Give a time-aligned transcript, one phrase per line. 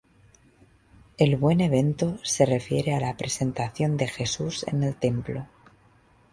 [1.19, 5.45] El "Buen Evento" se refiere a la Presentación de Jesús en el Templo.